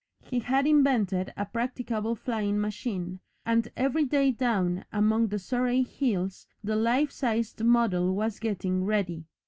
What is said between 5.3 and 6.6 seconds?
Surrey hills